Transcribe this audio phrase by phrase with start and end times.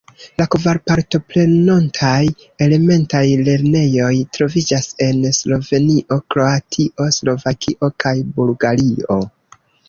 [0.41, 2.23] La kvar partoprenontaj
[2.67, 9.21] elementaj lernejoj troviĝas en Slovenio, Kroatio, Slovakio kaj Bulgario.